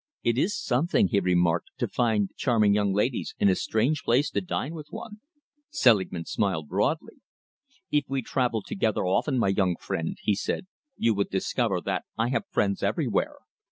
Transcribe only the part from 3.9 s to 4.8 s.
place to dine